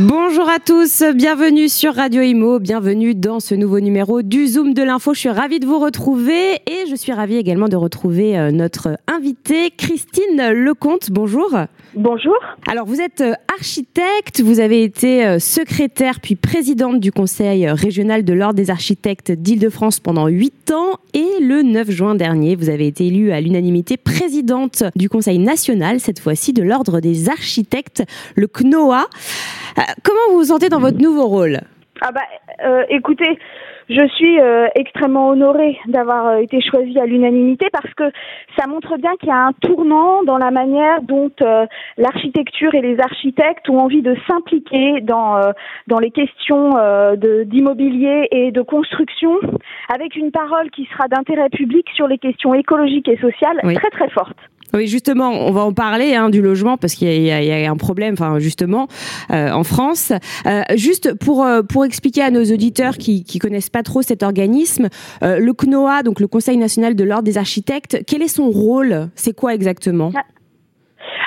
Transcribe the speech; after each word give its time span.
Bonjour 0.00 0.48
à 0.48 0.60
tous, 0.60 1.02
bienvenue 1.12 1.68
sur 1.68 1.96
Radio 1.96 2.22
Imo, 2.22 2.60
bienvenue 2.60 3.16
dans 3.16 3.40
ce 3.40 3.56
nouveau 3.56 3.80
numéro 3.80 4.22
du 4.22 4.46
Zoom 4.46 4.72
de 4.72 4.84
l'info. 4.84 5.12
Je 5.12 5.18
suis 5.18 5.28
ravie 5.28 5.58
de 5.58 5.66
vous 5.66 5.80
retrouver 5.80 6.60
et 6.66 6.86
je 6.88 6.94
suis 6.94 7.12
ravie 7.12 7.34
également 7.34 7.66
de 7.66 7.74
retrouver 7.74 8.38
euh, 8.38 8.52
notre 8.52 8.96
invitée 9.08 9.72
Christine 9.76 10.52
Lecomte. 10.52 11.10
Bonjour. 11.10 11.50
Bonjour. 11.96 12.36
Alors 12.68 12.86
vous 12.86 13.00
êtes 13.00 13.22
euh, 13.22 13.32
architecte, 13.52 14.40
vous 14.40 14.60
avez 14.60 14.84
été 14.84 15.26
euh, 15.26 15.40
secrétaire 15.40 16.20
puis 16.20 16.36
présidente 16.36 17.00
du 17.00 17.10
conseil 17.10 17.68
régional 17.68 18.24
de 18.24 18.32
l'ordre 18.34 18.54
des 18.54 18.70
architectes 18.70 19.32
d'Île-de-France 19.32 19.98
pendant 19.98 20.28
8 20.28 20.70
ans 20.70 20.98
et 21.12 21.42
le 21.42 21.62
9 21.62 21.90
juin 21.90 22.14
dernier, 22.14 22.54
vous 22.54 22.68
avez 22.68 22.86
été 22.86 23.08
élue 23.08 23.32
à 23.32 23.40
l'unanimité 23.40 23.96
présidente 23.96 24.84
du 24.94 25.08
conseil 25.08 25.40
national, 25.40 25.98
cette 25.98 26.20
fois-ci 26.20 26.52
de 26.52 26.62
l'ordre 26.62 27.00
des 27.00 27.28
architectes, 27.28 28.04
le 28.36 28.46
CNOA. 28.46 29.08
Comment 30.02 30.20
vous 30.30 30.38
vous 30.38 30.44
sentez 30.44 30.68
dans 30.68 30.80
votre 30.80 30.98
nouveau 30.98 31.26
rôle 31.26 31.60
Ah 32.00 32.12
bah 32.12 32.22
écoutez, 32.88 33.38
je 33.88 34.06
suis 34.08 34.38
euh, 34.38 34.66
extrêmement 34.74 35.30
honorée 35.30 35.78
d'avoir 35.86 36.26
euh, 36.26 36.36
été 36.38 36.60
choisie 36.60 36.98
à 37.00 37.06
l'unanimité 37.06 37.68
parce 37.72 37.92
que 37.94 38.04
ça 38.58 38.66
montre 38.66 38.98
bien 38.98 39.16
qu'il 39.16 39.30
y 39.30 39.32
a 39.32 39.46
un 39.46 39.52
tournant 39.54 40.22
dans 40.24 40.36
la 40.36 40.50
manière 40.50 41.00
dont 41.02 41.30
euh, 41.40 41.64
l'architecture 41.96 42.74
et 42.74 42.82
les 42.82 43.00
architectes 43.00 43.68
ont 43.70 43.78
envie 43.78 44.02
de 44.02 44.14
s'impliquer 44.26 45.00
dans 45.00 45.40
dans 45.86 45.98
les 45.98 46.10
questions 46.10 46.70
d'immobilier 47.46 48.28
et 48.30 48.50
de 48.50 48.60
construction 48.60 49.38
avec 49.92 50.16
une 50.16 50.30
parole 50.30 50.70
qui 50.70 50.86
sera 50.92 51.08
d'intérêt 51.08 51.48
public 51.48 51.86
sur 51.94 52.06
les 52.08 52.18
questions 52.18 52.54
écologiques 52.54 53.08
et 53.08 53.16
sociales 53.16 53.60
très 53.62 53.90
très 53.90 54.10
forte. 54.10 54.36
Oui, 54.74 54.86
justement, 54.86 55.30
on 55.30 55.50
va 55.50 55.62
en 55.62 55.72
parler 55.72 56.14
hein, 56.14 56.28
du 56.28 56.42
logement 56.42 56.76
parce 56.76 56.94
qu'il 56.94 57.22
y, 57.22 57.30
a 57.30 57.70
un 57.70 57.76
problème, 57.76 58.14
enfin 58.14 58.38
justement, 58.38 58.88
euh, 59.30 59.50
en 59.50 59.64
France. 59.64 60.12
Euh, 60.46 60.62
juste 60.76 61.14
pour 61.14 61.44
euh, 61.44 61.62
pour 61.62 61.84
expliquer 61.84 62.22
à 62.22 62.30
nos 62.30 62.44
auditeurs 62.44 62.98
qui 62.98 63.24
qui 63.24 63.38
connaissent 63.38 63.70
pas 63.70 63.82
trop 63.82 64.02
cet 64.02 64.22
organisme, 64.22 64.88
le 65.22 65.52
CNOA, 65.52 66.02
donc 66.02 66.20
le 66.20 66.26
Conseil 66.26 66.56
national 66.56 66.94
de 66.94 67.04
l'ordre 67.04 67.24
des 67.24 67.38
architectes, 67.38 68.02
quel 68.06 68.22
est 68.22 68.28
son 68.28 68.50
rôle? 68.50 69.08
C'est 69.14 69.34
quoi 69.34 69.54
exactement? 69.54 70.12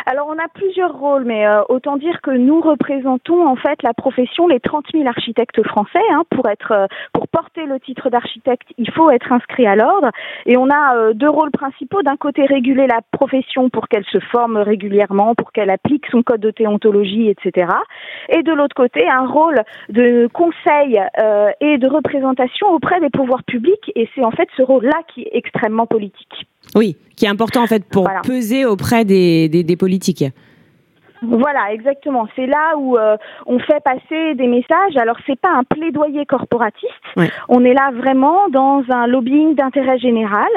Alors 0.05 0.27
on 0.27 0.37
a 0.37 0.47
plusieurs 0.53 0.93
rôles, 0.97 1.25
mais 1.25 1.45
euh, 1.45 1.61
autant 1.69 1.97
dire 1.97 2.21
que 2.21 2.31
nous 2.31 2.61
représentons 2.61 3.45
en 3.45 3.55
fait 3.55 3.81
la 3.83 3.93
profession, 3.93 4.47
les 4.47 4.59
30 4.59 4.85
000 4.93 5.07
architectes 5.07 5.61
français. 5.67 5.99
Hein, 6.11 6.23
pour 6.29 6.47
être, 6.49 6.71
euh, 6.71 6.87
pour 7.13 7.27
porter 7.27 7.65
le 7.65 7.79
titre 7.79 8.09
d'architecte, 8.09 8.67
il 8.77 8.89
faut 8.91 9.09
être 9.11 9.31
inscrit 9.31 9.67
à 9.67 9.75
l'ordre. 9.75 10.09
Et 10.45 10.57
on 10.57 10.69
a 10.69 10.95
euh, 10.95 11.13
deux 11.13 11.29
rôles 11.29 11.51
principaux. 11.51 12.01
D'un 12.01 12.17
côté, 12.17 12.45
réguler 12.45 12.87
la 12.87 13.01
profession 13.11 13.69
pour 13.69 13.87
qu'elle 13.87 14.05
se 14.05 14.19
forme 14.19 14.57
régulièrement, 14.57 15.35
pour 15.35 15.51
qu'elle 15.51 15.69
applique 15.69 16.05
son 16.07 16.23
code 16.23 16.41
de 16.41 16.51
déontologie, 16.51 17.29
etc. 17.29 17.67
Et 18.29 18.43
de 18.43 18.53
l'autre 18.53 18.75
côté, 18.75 19.07
un 19.07 19.27
rôle 19.27 19.61
de 19.89 20.27
conseil 20.33 21.01
et 21.59 21.77
de 21.77 21.87
représentation 21.87 22.67
auprès 22.69 22.99
des 22.99 23.09
pouvoirs 23.09 23.43
publics. 23.43 23.91
Et 23.95 24.09
c'est 24.15 24.23
en 24.23 24.31
fait 24.31 24.49
ce 24.57 24.63
rôle-là 24.63 25.01
qui 25.13 25.21
est 25.21 25.31
extrêmement 25.33 25.85
politique. 25.85 26.47
Oui, 26.75 26.95
qui 27.15 27.25
est 27.25 27.29
important 27.29 27.63
en 27.63 27.67
fait 27.67 27.83
pour 27.85 28.09
peser 28.23 28.65
auprès 28.65 29.05
des, 29.05 29.49
des, 29.49 29.63
des 29.63 29.75
politiques. 29.75 30.25
Voilà, 31.21 31.71
exactement. 31.71 32.27
C'est 32.35 32.47
là 32.47 32.75
où 32.77 32.97
euh, 32.97 33.15
on 33.45 33.59
fait 33.59 33.79
passer 33.83 34.33
des 34.33 34.47
messages. 34.47 34.97
Alors 34.97 35.17
c'est 35.27 35.39
pas 35.39 35.51
un 35.51 35.63
plaidoyer 35.63 36.25
corporatiste. 36.25 36.91
On 37.47 37.63
est 37.63 37.73
là 37.73 37.91
vraiment 37.93 38.49
dans 38.49 38.83
un 38.89 39.05
lobbying 39.05 39.53
d'intérêt 39.53 39.99
général 39.99 40.49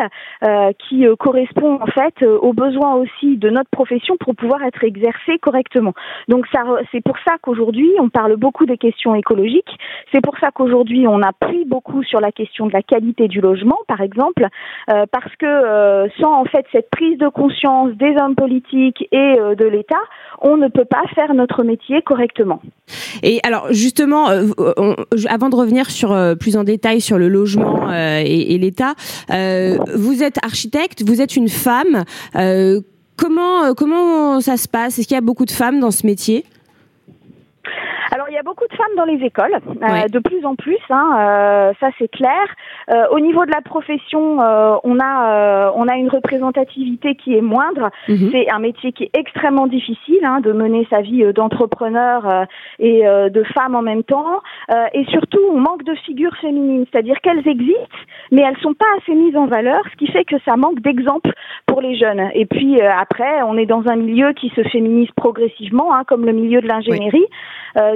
euh, 0.42 0.72
qui 0.78 1.06
euh, 1.06 1.16
correspond 1.16 1.78
en 1.82 1.86
fait 1.86 2.24
aux 2.24 2.54
besoins 2.54 2.94
aussi 2.94 3.36
de 3.36 3.50
notre 3.50 3.68
profession 3.70 4.16
pour 4.18 4.34
pouvoir 4.34 4.62
être 4.62 4.83
exercé 4.84 5.39
correctement. 5.39 5.92
Donc 6.28 6.46
ça, 6.52 6.62
c'est 6.92 7.02
pour 7.02 7.16
ça 7.27 7.34
qu'aujourd'hui 7.42 7.90
on 8.00 8.08
parle 8.08 8.36
beaucoup 8.36 8.64
des 8.64 8.78
questions 8.78 9.14
écologiques. 9.14 9.78
C'est 10.12 10.22
pour 10.22 10.39
ça 10.39 10.50
qu'aujourd'hui 10.50 11.06
on 11.06 11.20
a 11.20 11.33
pris 11.33 11.66
beaucoup 11.66 12.02
sur 12.02 12.20
la 12.20 12.33
question 12.33 12.66
de 12.66 12.72
la 12.72 12.83
qualité 12.83 13.28
du 13.28 13.40
logement, 13.40 13.78
par 13.86 14.00
exemple, 14.00 14.46
parce 14.86 15.36
que 15.39 16.08
sans 16.20 16.40
en 16.40 16.44
fait 16.44 16.64
cette 16.72 16.90
prise 16.90 17.18
de 17.18 17.28
conscience 17.28 17.92
des 17.92 18.14
hommes 18.20 18.34
politiques 18.34 19.06
et 19.12 19.34
de 19.36 19.66
l'État, 19.66 20.00
on 20.40 20.53
on 20.54 20.56
ne 20.56 20.68
peut 20.68 20.84
pas 20.84 21.02
faire 21.14 21.34
notre 21.34 21.64
métier 21.64 22.00
correctement. 22.02 22.62
Et 23.22 23.40
alors 23.42 23.72
justement, 23.72 24.30
euh, 24.30 24.94
avant 25.28 25.48
de 25.48 25.56
revenir 25.56 25.90
sur 25.90 26.12
euh, 26.12 26.34
plus 26.34 26.56
en 26.56 26.64
détail 26.64 27.00
sur 27.00 27.18
le 27.18 27.28
logement 27.28 27.90
euh, 27.90 28.22
et, 28.24 28.56
l'État, 28.58 28.94
vous 29.28 30.22
êtes 30.22 30.38
architecte, 30.44 31.02
vous 31.06 31.20
êtes 31.20 31.36
une 31.36 31.48
femme. 31.48 32.04
comment 33.16 33.74
comment 33.74 34.40
ça 34.40 34.56
se 34.56 34.68
passe? 34.68 34.98
Est-ce 34.98 35.08
qu'il 35.08 35.16
y 35.16 35.18
a 35.18 35.22
beaucoup 35.22 35.44
de 35.44 35.50
femmes 35.50 35.80
dans 35.80 35.90
ce 35.90 36.06
métier? 36.06 36.44
Il 38.34 38.36
y 38.36 38.40
a 38.40 38.42
beaucoup 38.42 38.67
de 38.68 38.74
femmes 38.74 38.96
dans 38.96 39.05
les 39.05 39.24
écoles, 39.24 39.55
euh, 39.55 40.08
de 40.08 40.18
plus 40.18 40.45
en 40.45 40.56
plus, 40.56 40.80
hein, 40.90 41.17
euh, 41.17 41.72
ça 41.78 41.90
c'est 41.98 42.08
clair. 42.08 42.45
Euh, 42.90 43.06
au 43.12 43.20
niveau 43.20 43.46
de 43.46 43.52
la 43.52 43.61
profession, 43.61 44.39
on 44.39 44.98
a 45.00 45.72
on 45.77 45.86
a 45.86 45.95
une 45.96 46.08
représentativité 46.08 47.14
qui 47.14 47.36
est 47.36 47.40
moindre. 47.40 47.90
Mhm. 48.08 48.30
C'est 48.33 48.50
un 48.50 48.58
métier 48.58 48.90
qui 48.90 49.05
est 49.05 49.17
extrêmement 49.17 49.68
difficile 49.68 50.24
hein, 50.24 50.40
de 50.40 50.50
mener 50.50 50.84
sa 50.90 51.00
vie 51.00 51.33
d'entrepreneur 51.33 52.46
et 52.80 53.05
de 53.05 53.42
femme 53.55 53.77
en 53.77 53.83
même 53.83 54.02
temps. 54.02 54.40
et 54.92 55.05
surtout, 55.06 55.40
on 55.52 55.61
manque 55.61 55.84
de 55.84 55.95
figures 56.06 56.36
féminines, 56.39 56.86
c'est-à-dire 56.90 57.20
qu'elles 57.20 57.46
existent, 57.46 58.01
mais 58.33 58.42
elles 58.42 58.58
sont 58.62 58.74
pas 58.74 58.90
assez 58.98 59.14
mises 59.14 59.36
en 59.36 59.46
valeur, 59.46 59.80
ce 59.92 59.96
qui 59.96 60.11
fait 60.11 60.24
que 60.24 60.36
ça 60.45 60.56
manque 60.56 60.80
d'exemples 60.80 61.33
pour 61.66 61.80
les 61.80 61.96
jeunes. 61.96 62.30
Et 62.34 62.46
puis 62.46 62.80
après, 62.80 63.42
on 63.42 63.56
est 63.56 63.66
dans 63.66 63.86
un 63.86 63.96
milieu 63.96 64.33
qui 64.33 64.51
se 64.56 64.62
féminise 64.64 65.11
progressivement, 65.16 65.95
hein, 65.95 66.02
comme 66.06 66.24
le 66.24 66.33
milieu 66.33 66.61
de 66.61 66.66
l'ingénierie. 66.66 67.27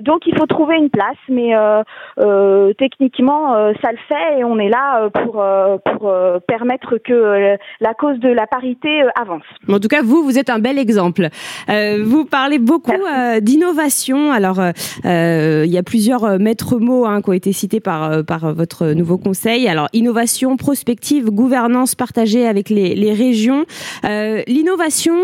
Donc 0.02 0.27
il 0.28 0.36
faut 0.36 0.46
trouver 0.46 0.76
une 0.76 0.90
place, 0.90 1.16
mais 1.28 1.56
euh, 1.56 1.82
euh, 2.20 2.72
techniquement 2.74 3.54
euh, 3.54 3.72
ça 3.82 3.90
le 3.92 3.98
fait 4.08 4.40
et 4.40 4.44
on 4.44 4.58
est 4.58 4.68
là 4.68 5.08
pour 5.10 5.42
pour 5.84 6.12
permettre 6.46 6.98
que 6.98 7.56
la 7.80 7.94
cause 7.94 8.18
de 8.20 8.28
la 8.28 8.46
parité 8.46 9.02
avance. 9.20 9.42
En 9.68 9.80
tout 9.80 9.88
cas, 9.88 10.02
vous 10.02 10.22
vous 10.22 10.38
êtes 10.38 10.50
un 10.50 10.58
bel 10.58 10.78
exemple. 10.78 11.28
vous 11.68 12.24
parlez 12.24 12.58
beaucoup 12.58 12.92
d'innovation. 13.40 14.32
Alors 14.32 14.60
il 15.04 15.70
y 15.70 15.78
a 15.78 15.82
plusieurs 15.82 16.38
maîtres 16.38 16.78
mots 16.78 17.06
hein, 17.06 17.22
qui 17.22 17.30
ont 17.30 17.34
été 17.34 17.52
cités 17.52 17.80
par 17.80 18.24
par 18.24 18.52
votre 18.54 18.88
nouveau 18.88 19.18
conseil. 19.18 19.68
Alors 19.68 19.88
innovation, 19.92 20.56
prospective, 20.56 21.30
gouvernance 21.30 21.94
partagée 21.94 22.46
avec 22.46 22.68
les, 22.68 22.94
les 22.94 23.12
régions. 23.12 23.64
L'innovation 24.04 25.16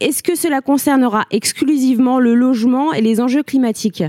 est-ce 0.00 0.22
que 0.22 0.36
cela 0.36 0.60
concernera 0.60 1.24
exclusivement 1.32 2.20
le 2.20 2.34
logement 2.34 2.92
et 2.92 3.00
les 3.00 3.20
enjeux 3.20 3.42
climatiques? 3.42 4.04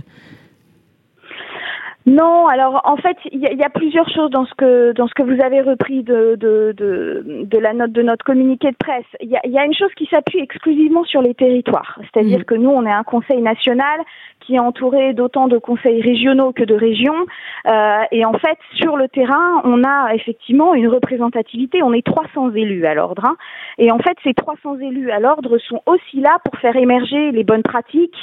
Non, 2.06 2.48
alors 2.48 2.82
en 2.86 2.96
fait, 2.96 3.18
il 3.32 3.40
y, 3.40 3.64
a 3.64 3.70
plusieurs 3.70 4.10
choses 4.10 4.32
dans 4.32 4.46
ce 4.46 4.54
que 4.56 4.94
dans 4.94 5.08
ce 5.08 5.14
que 5.14 5.22
vous 5.22 5.44
avez 5.44 5.62
repris 5.62 6.02
de 6.02 6.36
de, 6.40 6.74
de, 6.76 7.44
de 7.44 7.58
la 7.58 7.74
note 7.74 7.92
de 7.92 8.02
notre 8.02 8.24
communiqué 8.24 8.72
de 8.72 8.78
presse. 8.78 9.06
Il 9.20 9.30
y 9.30 9.36
a, 9.36 9.46
y 9.46 9.58
a, 9.60 9.66
une 9.66 9.74
chose 9.74 9.94
qui 9.96 10.06
s'appuie 10.06 10.40
exclusivement 10.40 11.04
sur 11.04 11.22
les 11.22 11.36
territoires, 11.36 12.00
c'est-à-dire 12.00 12.40
mmh. 12.40 12.46
que 12.46 12.56
nous, 12.56 12.70
on 12.70 12.86
est 12.86 12.92
un 12.92 13.04
conseil 13.04 13.42
national 13.42 14.02
qui 14.50 14.56
est 14.56 14.60
entouré 14.60 15.14
d'autant 15.14 15.48
de 15.48 15.60
conseils 15.60 16.02
régionaux 16.02 16.52
que 16.54 16.64
de 16.64 16.74
régions. 16.74 17.28
Euh, 17.68 18.02
et 18.12 18.26
en 18.26 18.34
fait, 18.34 18.58
sur 18.74 18.98
le 18.98 19.08
terrain, 19.08 19.62
on 19.64 19.84
a 19.84 20.16
effectivement 20.16 20.74
une 20.74 20.88
représentativité. 20.88 21.84
On 21.84 21.94
est 21.94 22.04
300 22.04 22.56
élus 22.56 22.88
à 22.88 22.96
l'ordre. 22.96 23.26
Hein. 23.26 23.36
Et 23.78 23.92
en 23.92 24.00
fait, 24.00 24.18
ces 24.24 24.34
300 24.34 24.80
élus 24.80 25.12
à 25.12 25.20
l'ordre 25.20 25.60
sont 25.60 25.84
aussi 25.86 26.22
là 26.22 26.40
pour 26.44 26.60
faire 26.60 26.76
émerger 26.76 27.32
les 27.32 27.44
bonnes 27.44 27.62
pratiques, 27.62 28.18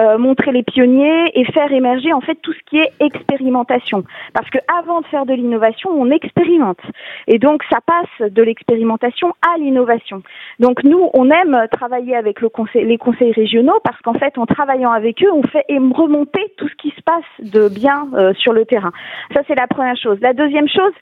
euh, 0.00 0.18
montrer 0.18 0.50
les 0.50 0.64
pionniers 0.64 1.30
et 1.34 1.44
faire 1.52 1.70
émerger 1.70 2.12
en 2.12 2.20
fait 2.20 2.36
tout 2.42 2.52
ce 2.52 2.70
qui 2.70 2.78
est 2.78 2.92
expérimentation. 3.18 4.04
Parce 4.32 4.48
que 4.50 4.58
avant 4.80 5.00
de 5.00 5.06
faire 5.06 5.26
de 5.26 5.34
l'innovation, 5.34 5.90
on 5.90 6.10
expérimente. 6.10 6.80
Et 7.26 7.38
donc, 7.38 7.62
ça 7.70 7.78
passe 7.84 8.30
de 8.30 8.42
l'expérimentation 8.42 9.34
à 9.42 9.58
l'innovation. 9.58 10.22
Donc, 10.58 10.82
nous, 10.84 11.10
on 11.14 11.30
aime 11.30 11.66
travailler 11.70 12.16
avec 12.16 12.40
les 12.74 12.98
conseils 12.98 13.32
régionaux 13.32 13.80
parce 13.84 14.00
qu'en 14.02 14.14
fait, 14.14 14.38
en 14.38 14.46
travaillant 14.46 14.92
avec 14.92 15.22
eux, 15.22 15.32
on 15.32 15.42
fait 15.42 15.64
remonter 15.68 16.52
tout 16.56 16.68
ce 16.68 16.74
qui 16.74 16.90
se 16.90 17.02
passe 17.02 17.52
de 17.52 17.68
bien 17.68 18.08
euh, 18.14 18.32
sur 18.34 18.52
le 18.52 18.64
terrain. 18.64 18.92
Ça, 19.34 19.40
c'est 19.46 19.54
la 19.54 19.66
première 19.66 19.96
chose. 19.96 20.18
La 20.20 20.32
deuxième 20.32 20.68
chose, 20.68 20.92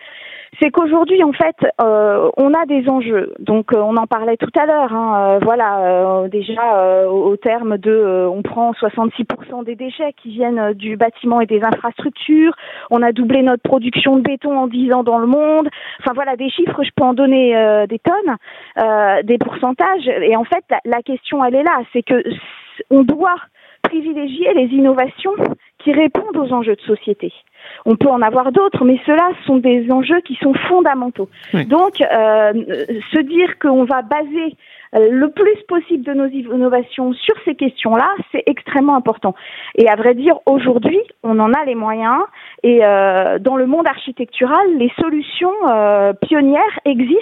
c'est 0.61 0.71
qu'aujourd'hui, 0.71 1.23
en 1.23 1.33
fait, 1.33 1.57
euh, 1.81 2.31
on 2.37 2.55
a 2.55 2.67
des 2.67 2.89
enjeux. 2.89 3.35
Donc, 3.39 3.73
euh, 3.73 3.79
on 3.79 3.97
en 3.97 4.07
parlait 4.07 4.37
tout 4.37 4.51
à 4.59 4.67
l'heure. 4.67 4.93
Hein, 4.93 5.39
voilà, 5.43 6.27
déjà 6.29 7.07
au 7.09 7.37
terme 7.37 7.79
de, 7.79 8.27
on 8.31 8.43
prend 8.43 8.73
66% 8.73 9.65
des 9.65 9.77
déchets 9.77 10.13
qui 10.21 10.31
viennent 10.31 10.73
du 10.73 10.97
bâtiment 10.97 11.41
et 11.41 11.47
des 11.47 11.63
infrastructures. 11.63 12.55
On 12.91 13.03
a 13.03 13.13
doublé 13.13 13.43
notre 13.43 13.63
production 13.63 14.17
de 14.17 14.23
béton 14.23 14.59
en 14.59 14.67
10 14.67 14.93
ans 14.93 15.03
dans 15.03 15.19
le 15.19 15.27
monde. 15.27 15.69
Enfin 16.01 16.13
voilà, 16.15 16.37
des 16.37 16.51
chiffres, 16.51 16.83
je 16.83 16.91
peux 16.95 17.05
en 17.05 17.15
donner 17.15 17.53
des 17.89 17.99
tonnes, 17.99 19.25
des 19.25 19.39
pourcentages. 19.39 20.09
Et 20.09 20.37
en 20.37 20.45
fait, 20.45 20.65
la, 20.71 20.81
la 20.85 21.03
question, 21.03 21.45
elle 21.45 21.55
est 21.55 21.65
là, 21.65 21.81
c'est 21.93 22.03
que 22.03 22.23
on 22.91 23.03
doit 23.03 23.37
privilégier 23.83 24.53
les 24.55 24.67
innovations 24.67 25.35
qui 25.79 25.93
répondent 25.93 26.37
aux 26.37 26.53
enjeux 26.53 26.77
de 26.77 26.81
société. 26.83 27.33
On 27.85 27.97
peut 27.97 28.09
en 28.09 28.23
avoir 28.23 28.53
d'autres, 28.53 28.85
mais 28.85 29.01
ceux-là 29.07 29.31
sont 29.47 29.57
des 29.57 29.91
enjeux 29.91 30.21
qui 30.21 30.37
sont 30.37 30.55
fondamentaux. 30.69 31.29
Donc, 31.53 32.01
euh, 32.01 32.53
se 33.13 33.21
dire 33.21 33.59
qu'on 33.59 33.85
va 33.85 34.03
baser 34.03 34.57
le 34.99 35.31
plus 35.31 35.57
possible 35.69 36.05
de 36.05 36.13
nos 36.13 36.27
innovations 36.27 37.13
sur 37.13 37.35
ces 37.45 37.55
questions-là, 37.55 38.09
c'est 38.33 38.43
extrêmement 38.47 38.97
important. 38.97 39.35
Et 39.75 39.89
à 39.89 39.97
vrai 39.97 40.15
dire, 40.15 40.37
aujourd'hui, 40.47 41.01
on 41.23 41.39
en 41.39 41.53
a 41.53 41.65
les 41.65 41.75
moyens. 41.75 42.23
Et 42.63 42.81
euh, 42.85 43.39
dans 43.39 43.57
le 43.57 43.67
monde 43.67 43.87
architectural, 43.87 44.67
les 44.77 44.91
solutions 45.01 45.53
euh, 45.69 46.13
pionnières 46.15 46.81
existent. 46.85 47.21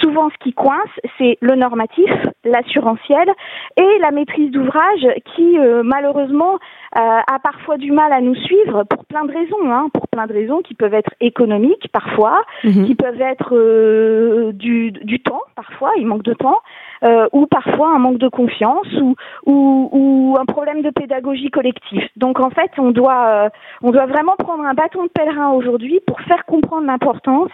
Souvent, 0.00 0.28
ce 0.30 0.36
qui 0.44 0.52
coince, 0.52 0.90
c'est 1.18 1.38
le 1.40 1.54
normatif, 1.54 2.10
l'assurantiel 2.44 3.28
et 3.76 3.98
la 4.00 4.10
maîtrise 4.10 4.50
d'ouvrage 4.50 5.06
qui, 5.34 5.56
malheureusement, 5.84 6.58
a 6.92 7.38
parfois 7.42 7.76
du 7.76 7.92
mal 7.92 8.12
à 8.12 8.20
nous 8.20 8.34
suivre 8.34 8.84
pour 8.84 9.04
plein 9.06 9.24
de 9.24 9.32
raisons, 9.32 9.70
hein, 9.70 9.88
pour 9.92 10.08
plein 10.08 10.26
de 10.26 10.32
raisons 10.32 10.60
qui 10.60 10.74
peuvent 10.74 10.94
être 10.94 11.14
économiques 11.20 11.88
parfois, 11.92 12.42
mhm. 12.64 12.86
qui 12.86 12.94
peuvent 12.94 13.20
être 13.20 14.52
du, 14.52 14.92
du 14.92 15.20
temps 15.20 15.42
parfois, 15.54 15.92
il 15.96 16.06
manque 16.06 16.22
de 16.22 16.34
temps, 16.34 16.60
euh, 17.06 17.28
ou 17.32 17.46
parfois 17.46 17.94
un 17.94 17.98
manque 17.98 18.18
de 18.18 18.28
confiance 18.28 18.88
ou, 19.00 19.14
ou, 19.44 19.88
ou, 19.92 20.36
un 20.38 20.44
problème 20.44 20.82
de 20.82 20.90
pédagogie 20.90 21.50
collective. 21.50 22.02
Donc 22.16 22.40
en 22.40 22.50
fait, 22.50 22.70
on 22.78 22.90
doit, 22.90 23.26
euh, 23.26 23.48
on 23.82 23.92
doit 23.92 24.06
vraiment 24.06 24.34
prendre 24.36 24.64
un 24.64 24.74
bâton 24.74 25.04
de 25.04 25.08
pèlerin 25.08 25.50
aujourd'hui 25.50 26.00
pour 26.06 26.20
faire 26.22 26.44
comprendre 26.46 26.86
l'importance 26.86 27.52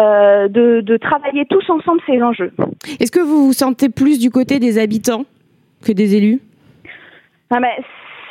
euh, 0.00 0.48
de, 0.48 0.80
de 0.80 0.96
travailler 0.96 1.46
tous 1.46 1.68
ensemble 1.70 2.00
ces 2.06 2.22
enjeux. 2.22 2.52
Est-ce 2.98 3.12
que 3.12 3.20
vous 3.20 3.46
vous 3.46 3.52
sentez 3.52 3.88
plus 3.88 4.18
du 4.18 4.30
côté 4.30 4.58
des 4.58 4.78
habitants 4.78 5.24
que 5.84 5.92
des 5.92 6.16
élus? 6.16 6.40
Ah, 7.50 7.60
mais 7.60 7.76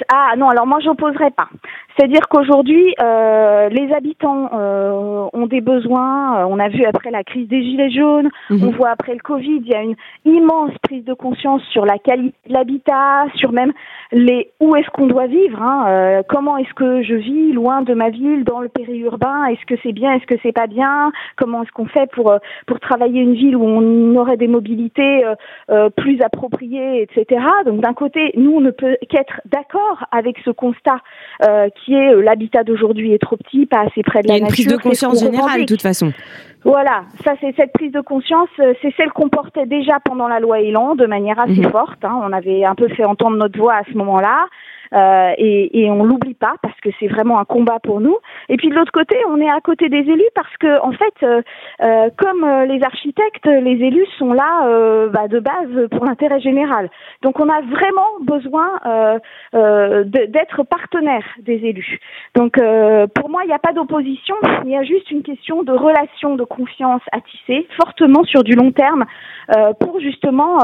ah 0.10 0.34
non, 0.38 0.50
alors 0.50 0.68
moi 0.68 0.80
j'opposerais 0.80 1.32
pas. 1.32 1.50
C'est-à-dire 1.98 2.28
qu'aujourd'hui, 2.30 2.94
euh, 3.02 3.70
les 3.70 3.92
habitants 3.92 4.50
euh, 4.54 5.28
ont 5.34 5.48
des 5.48 5.62
besoins. 5.62 6.42
Euh, 6.42 6.46
on 6.48 6.60
a 6.60 6.70
vu 6.70 6.86
après 6.86 7.10
la 7.10 7.24
crise 7.24 7.48
des 7.48 7.64
gilets 7.64 7.90
jaunes, 7.90 8.30
mhm. 8.52 8.68
on 8.68 8.72
voit 8.72 8.90
après 8.90 9.14
le 9.14 9.20
Covid, 9.20 9.62
il 9.66 9.68
y 9.68 9.74
a 9.74 9.82
une 9.82 9.96
immense 10.26 10.72
prise 10.84 11.04
de 11.06 11.14
conscience 11.14 11.62
sur 11.72 11.86
la 11.86 11.98
qualité 11.98 12.36
de 12.48 12.54
l'habitat, 12.54 13.26
sur 13.36 13.52
même 13.52 13.74
les 14.12 14.52
où 14.60 14.76
est-ce 14.76 14.90
qu'on 14.92 15.08
doit 15.08 15.26
vivre, 15.26 15.62
hein, 15.62 15.86
euh, 15.88 16.22
comment 16.28 16.58
est-ce 16.58 16.74
que 16.76 17.02
je 17.02 17.16
vis 17.16 17.52
loin 17.52 17.82
de 17.82 17.94
ma 17.94 18.10
ville, 18.10 18.44
dans 18.44 18.60
le 18.60 18.70
périurbain, 18.70 19.46
est-ce 19.46 19.66
que 19.66 19.80
c'est 19.82 19.92
bien, 19.92 20.14
est-ce 20.14 20.26
que 20.28 20.40
c'est 20.44 20.52
pas 20.52 20.68
bien, 20.68 21.12
comment 21.36 21.64
est-ce 21.64 21.72
qu'on 21.72 21.88
fait 21.88 22.10
pour 22.12 22.34
pour 22.68 22.80
travailler 22.80 23.22
une 23.22 23.34
ville 23.34 23.56
où 23.56 23.64
on 23.64 24.16
aurait 24.16 24.38
des 24.38 24.48
mobilités 24.48 25.24
plus 25.96 26.22
appropriées, 26.22 27.02
etc. 27.02 27.46
Donc 27.66 27.82
d'un 27.82 27.94
côté, 27.94 28.32
nous 28.36 28.52
on 28.52 28.62
ne 28.62 28.72
peut 28.72 28.98
qu'être 29.10 29.42
d'accord 29.46 30.06
avec 30.12 30.38
ce 30.46 30.52
constat 30.52 31.00
qui 31.86 31.87
euh, 31.96 32.22
l'habitat 32.22 32.64
d'aujourd'hui 32.64 33.14
est 33.14 33.20
trop 33.20 33.38
petit, 33.38 33.66
pas 33.66 33.82
assez 33.82 34.04
près 34.04 34.22
de 34.22 34.28
la 34.28 34.34
nature. 34.34 34.36
Il 34.36 34.40
y 34.40 34.44
a 34.44 34.48
une 34.48 34.48
prise 34.48 34.68
de 34.68 34.78
conscience 34.78 35.20
générale, 35.20 35.62
de 35.62 35.66
toute 35.66 35.82
façon. 35.82 36.14
Voilà, 36.64 37.04
ça 37.24 37.34
c'est 37.40 37.56
cette 37.56 37.72
prise 37.72 37.92
de 37.92 38.02
conscience, 38.02 38.50
euh, 38.60 38.74
c'est 38.82 38.94
celle 38.98 39.12
qu'on 39.12 39.30
portait 39.30 39.66
déjà 39.66 40.00
pendant 40.04 40.28
la 40.28 40.40
loi 40.40 40.60
Elan 40.60 40.96
de 40.96 41.06
manière 41.06 41.40
assez 41.40 41.62
mhm. 41.62 41.72
forte. 41.72 42.04
Hein. 42.04 42.20
On 42.24 42.34
avait 42.34 42.66
un 42.66 42.76
peu 42.76 42.90
fait 42.90 43.06
entendre 43.06 43.38
notre 43.38 43.58
voix 43.58 43.76
à 43.76 43.84
ce 43.90 43.98
moment-là. 43.98 44.48
Euh, 44.94 45.34
et, 45.38 45.82
et 45.82 45.92
on 45.92 46.04
l'oublie 46.04 46.34
pas 46.34 46.56
parce 46.62 46.80
que 46.82 46.90
c'est 47.00 47.08
vraiment 47.08 47.40
un 47.40 47.46
combat 47.46 47.80
pour 47.80 48.00
nous. 48.00 48.18
Et 48.50 48.58
puis 48.58 48.70
de 48.70 48.76
l'autre 48.76 48.92
côté, 48.92 49.16
on 49.30 49.40
est 49.42 49.50
à 49.50 49.62
côté 49.62 49.90
des 49.90 50.00
élus 50.00 50.30
parce 50.36 50.56
que 50.58 50.82
en 50.82 50.92
fait, 50.92 51.14
euh, 51.24 51.42
euh 51.82 52.10
comme 52.18 52.44
euh, 52.44 52.66
les 52.66 52.82
architectes, 52.84 53.46
les 53.46 53.84
élus 53.86 54.08
sont 54.18 54.34
là 54.34 54.68
euh, 54.68 55.10
bah, 55.10 55.28
de 55.28 55.40
base 55.40 55.90
pour 55.92 56.06
l'intérêt 56.06 56.40
général. 56.40 56.90
Donc 57.22 57.40
on 57.40 57.50
a 57.50 57.62
vraiment 57.62 58.08
besoin 58.22 58.68
d'être 59.54 60.64
partenaire 60.64 61.26
des 61.42 61.56
élus. 61.56 62.00
Donc 62.36 62.60
pour 63.16 63.30
moi, 63.30 63.42
il 63.44 63.48
n'y 63.48 63.54
a 63.54 63.60
pas 63.60 63.74
d'opposition, 63.74 64.36
il 64.66 64.72
y 64.72 64.76
a 64.76 64.84
juste 64.84 65.12
une 65.12 65.24
question 65.24 65.64
de 65.64 65.72
relation 65.72 66.36
de 66.36 66.44
confiance 66.44 67.02
à 67.12 67.20
tisser 67.22 67.68
fortement 67.76 68.24
sur 68.24 68.44
du 68.44 68.54
long 68.54 68.72
terme 68.72 69.06
pour 69.80 70.00
justement 70.00 70.58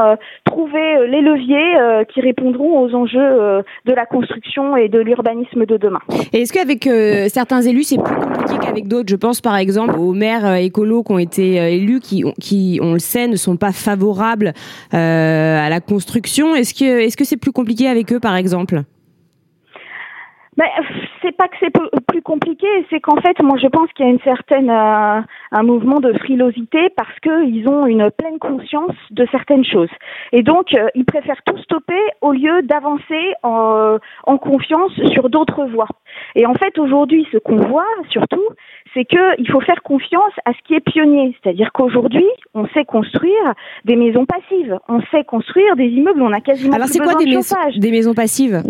trouver 0.44 1.06
les 1.08 1.20
leviers 1.20 2.04
qui 2.08 2.20
répondront 2.20 2.80
aux 2.80 2.94
enjeux 2.94 3.62
de 3.84 3.92
la 3.92 4.06
construction 4.14 4.76
et 4.76 4.88
de 4.88 5.00
l'urbanisme 5.00 5.66
de 5.66 5.76
demain. 5.76 6.00
Et 6.32 6.42
est-ce 6.42 6.52
qu'avec 6.52 6.86
euh, 6.86 7.28
certains 7.28 7.62
élus, 7.62 7.84
c'est 7.84 7.96
plus 7.96 8.14
compliqué 8.14 8.54
qu'avec 8.60 8.88
d'autres? 8.88 9.08
Je 9.08 9.16
pense 9.16 9.40
par 9.40 9.56
exemple 9.56 9.98
aux 9.98 10.12
maires 10.12 10.46
euh, 10.46 10.54
écolos 10.54 11.02
qui 11.02 11.12
ont 11.12 11.18
été 11.18 11.60
euh, 11.60 11.68
élus, 11.68 12.00
qui, 12.00 12.24
qui, 12.40 12.78
on 12.82 12.92
le 12.92 12.98
sait, 12.98 13.26
ne 13.26 13.36
sont 13.36 13.56
pas 13.56 13.72
favorables 13.72 14.52
à 14.92 15.68
la 15.68 15.80
construction. 15.80 16.54
Est-ce 16.54 16.74
que 16.74 16.84
est-ce 16.84 17.16
que 17.16 17.24
c'est 17.24 17.36
plus 17.36 17.52
compliqué 17.52 17.88
avec 17.88 18.12
eux, 18.12 18.20
par 18.20 18.36
exemple? 18.36 18.82
Mais 20.56 20.70
c'est 21.24 21.36
pas 21.36 21.48
que 21.48 21.56
c'est 21.60 21.72
plus 22.06 22.22
compliqué, 22.22 22.66
c'est 22.90 23.00
qu'en 23.00 23.16
fait, 23.16 23.40
moi, 23.42 23.56
je 23.56 23.66
pense 23.66 23.90
qu'il 23.92 24.04
y 24.04 24.08
a 24.08 24.12
une 24.12 24.20
certaine 24.20 24.70
euh, 24.70 25.20
un 25.52 25.62
mouvement 25.62 26.00
de 26.00 26.12
frilosité 26.12 26.90
parce 26.96 27.18
que 27.20 27.46
ils 27.46 27.66
ont 27.68 27.86
une 27.86 28.10
pleine 28.10 28.38
conscience 28.38 28.94
de 29.10 29.26
certaines 29.30 29.64
choses, 29.64 29.90
et 30.32 30.42
donc 30.42 30.74
euh, 30.74 30.88
ils 30.94 31.04
préfèrent 31.04 31.42
tout 31.44 31.56
stopper 31.58 32.00
au 32.20 32.32
lieu 32.32 32.62
d'avancer 32.62 33.32
en, 33.42 33.96
en 34.24 34.38
confiance 34.38 34.92
sur 35.12 35.30
d'autres 35.30 35.64
voies. 35.64 35.88
Et 36.34 36.46
en 36.46 36.54
fait, 36.54 36.78
aujourd'hui, 36.78 37.26
ce 37.32 37.38
qu'on 37.38 37.56
voit 37.56 37.86
surtout, 38.10 38.44
c'est 38.92 39.04
que 39.04 39.40
il 39.40 39.50
faut 39.50 39.60
faire 39.60 39.82
confiance 39.82 40.32
à 40.44 40.52
ce 40.52 40.58
qui 40.66 40.74
est 40.74 40.80
pionnier, 40.80 41.36
c'est-à-dire 41.42 41.72
qu'aujourd'hui, 41.72 42.26
on 42.54 42.66
sait 42.68 42.84
construire 42.84 43.54
des 43.84 43.96
maisons 43.96 44.24
passives, 44.26 44.78
on 44.88 45.00
sait 45.10 45.24
construire 45.24 45.74
des 45.76 45.88
immeubles, 45.88 46.22
on 46.22 46.32
a 46.32 46.40
quasiment 46.40 46.74
Alors 46.74 46.86
c'est 46.86 47.00
quoi 47.00 47.14
des, 47.14 47.26
maisons, 47.26 47.56
des 47.76 47.90
maisons 47.90 48.14
passives 48.14 48.62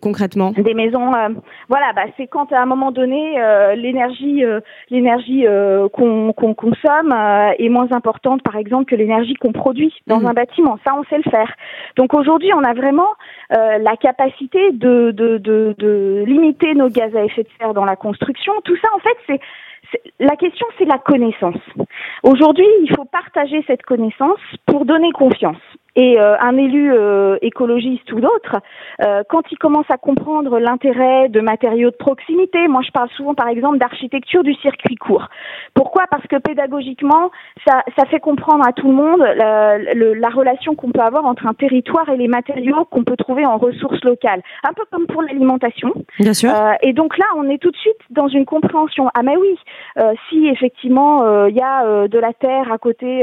concrètement? 0.00 0.52
Des 0.52 0.74
maisons, 0.74 1.12
euh, 1.14 1.28
voilà, 1.68 1.92
bah, 1.94 1.99
c'est 2.16 2.26
quand 2.26 2.52
à 2.52 2.60
un 2.60 2.66
moment 2.66 2.90
donné 2.92 3.40
euh, 3.40 3.74
l'énergie, 3.74 4.44
euh, 4.44 4.60
l'énergie 4.90 5.44
qu'on 5.92 6.54
consomme 6.54 7.14
est 7.58 7.68
moins 7.68 7.90
importante, 7.92 8.42
par 8.42 8.56
exemple, 8.56 8.86
que 8.86 8.96
l'énergie 8.96 9.34
qu'on 9.34 9.52
produit 9.52 9.94
dans 10.06 10.20
mmh. 10.20 10.26
un 10.26 10.32
bâtiment. 10.32 10.78
Ça, 10.86 10.94
on 10.96 11.04
sait 11.04 11.18
le 11.18 11.30
faire. 11.30 11.52
Donc 11.96 12.14
aujourd'hui, 12.14 12.52
on 12.54 12.62
a 12.62 12.74
vraiment 12.74 13.08
la 13.50 13.96
capacité 13.96 14.72
de, 14.72 15.10
de, 15.10 15.38
de, 15.38 15.74
de 15.78 16.24
limiter 16.26 16.74
nos 16.74 16.88
gaz 16.88 17.14
à 17.16 17.24
effet 17.24 17.42
de 17.42 17.48
serre 17.58 17.74
dans 17.74 17.84
la 17.84 17.96
construction. 17.96 18.52
Tout 18.64 18.76
ça, 18.76 18.88
en 18.94 18.98
fait, 18.98 19.16
c'est 19.26 19.40
la 20.18 20.36
question, 20.36 20.66
c'est 20.78 20.84
la 20.84 20.98
connaissance. 20.98 21.60
Aujourd'hui, 22.22 22.66
il 22.82 22.94
faut 22.94 23.04
partager 23.04 23.64
cette 23.66 23.82
connaissance 23.82 24.38
pour 24.66 24.84
donner 24.84 25.10
confiance. 25.12 25.56
Et 25.96 26.20
euh, 26.20 26.36
un 26.40 26.56
élu 26.56 26.92
euh, 26.92 27.36
écologiste 27.42 28.12
ou 28.12 28.20
d'autre, 28.20 28.56
euh, 29.02 29.22
quand 29.28 29.42
il 29.50 29.58
commence 29.58 29.86
à 29.90 29.96
comprendre 29.96 30.58
l'intérêt 30.58 31.28
de 31.28 31.40
matériaux 31.40 31.90
de 31.90 31.96
proximité, 31.96 32.68
moi 32.68 32.82
je 32.82 32.90
parle 32.92 33.08
souvent 33.10 33.34
par 33.34 33.48
exemple 33.48 33.78
d'architecture 33.78 34.42
du 34.44 34.54
circuit 34.54 34.94
court. 34.96 35.28
Pourquoi? 35.74 36.04
Parce 36.10 36.26
que 36.26 36.36
pédagogiquement, 36.36 37.30
ça, 37.66 37.82
ça, 37.96 38.04
fait 38.06 38.20
comprendre 38.20 38.66
à 38.66 38.72
tout 38.72 38.88
le 38.88 38.94
monde 38.94 39.20
la, 39.20 39.78
la 39.78 40.28
relation 40.28 40.74
qu'on 40.74 40.90
peut 40.90 41.00
avoir 41.00 41.24
entre 41.24 41.46
un 41.46 41.54
territoire 41.54 42.08
et 42.08 42.16
les 42.16 42.28
matériaux 42.28 42.84
qu'on 42.90 43.04
peut 43.04 43.16
trouver 43.16 43.44
en 43.44 43.56
ressources 43.56 44.02
locales. 44.04 44.42
Un 44.64 44.72
peu 44.72 44.82
comme 44.90 45.06
pour 45.06 45.22
l'alimentation. 45.22 45.92
Bien 46.18 46.34
sûr. 46.34 46.52
et 46.82 46.92
donc 46.92 47.18
là, 47.18 47.26
on 47.36 47.48
est 47.48 47.58
tout 47.58 47.70
de 47.70 47.76
suite 47.76 48.00
dans 48.10 48.28
une 48.28 48.44
compréhension. 48.44 49.08
Ah 49.14 49.22
mais 49.22 49.36
oui, 49.36 49.58
si 50.28 50.46
effectivement 50.48 51.46
il 51.46 51.56
y 51.56 51.62
a 51.62 52.08
de 52.08 52.18
la 52.18 52.32
terre 52.32 52.72
à 52.72 52.78
côté 52.78 53.22